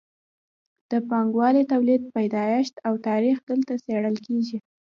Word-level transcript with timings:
د 0.91 0.93
پانګوالي 1.09 1.63
تولید 1.71 2.01
پیدایښت 2.15 2.75
او 2.87 2.93
تاریخ 3.07 3.37
دلته 3.49 3.73
څیړل 3.85 4.15
کیږي. 4.25 4.57